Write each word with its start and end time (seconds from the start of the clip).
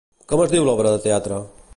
Com 0.31 0.41
es 0.45 0.53
diu 0.53 0.65
l'obra 0.69 0.93
de 0.95 1.03
teatre? 1.05 1.39